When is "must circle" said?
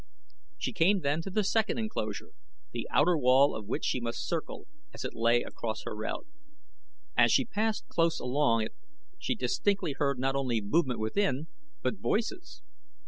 3.99-4.65